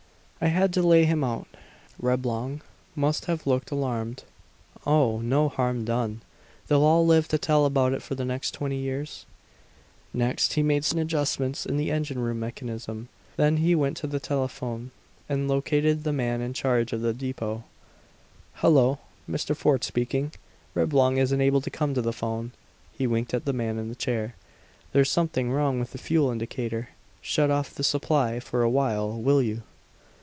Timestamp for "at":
23.35-23.45